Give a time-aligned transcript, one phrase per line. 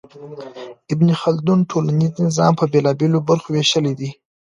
[0.93, 4.09] ابن خلدون ټولنيز نظام په بېلابېلو برخو وېشلی دی.